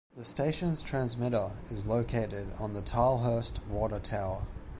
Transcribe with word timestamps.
The 0.17 0.25
station's 0.25 0.81
transmitter 0.81 1.51
is 1.69 1.85
located 1.85 2.47
on 2.57 2.73
the 2.73 2.81
Tilehurst 2.81 3.63
Water 3.67 3.99
Tower. 3.99 4.47